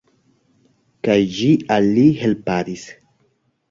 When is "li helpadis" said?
2.01-2.93